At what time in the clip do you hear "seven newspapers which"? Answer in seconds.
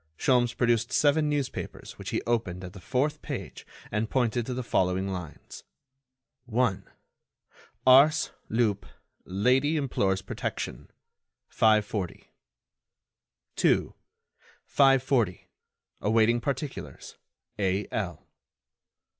0.91-2.09